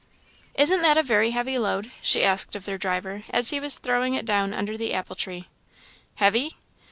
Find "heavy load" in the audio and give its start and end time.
1.29-1.91